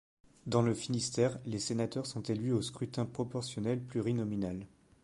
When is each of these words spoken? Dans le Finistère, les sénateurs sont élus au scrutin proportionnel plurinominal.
Dans 0.47 0.63
le 0.63 0.73
Finistère, 0.73 1.37
les 1.45 1.59
sénateurs 1.59 2.07
sont 2.07 2.23
élus 2.23 2.53
au 2.53 2.63
scrutin 2.63 3.05
proportionnel 3.05 3.79
plurinominal. 3.83 4.65